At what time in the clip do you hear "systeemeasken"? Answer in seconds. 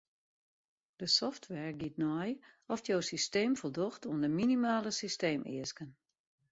5.01-5.89